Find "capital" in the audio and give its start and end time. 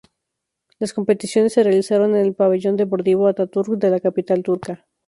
3.99-4.41